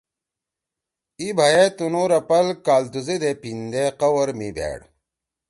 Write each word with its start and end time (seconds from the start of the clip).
ای 1.19 1.27
بھئی 1.37 1.53
ئے 1.57 1.65
تنُو 1.77 2.03
رپل 2.11 2.47
کالتُوزیدے 2.65 3.31
پیِندے 3.41 3.83
قوَر 3.99 4.29
می 4.37 4.49
بھیڑ۔ 4.55 4.79